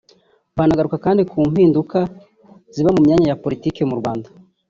[0.57, 1.99] banagaruka kandi ku mpinduka
[2.73, 4.27] ziba mu myanya ya politiki mu Rwanda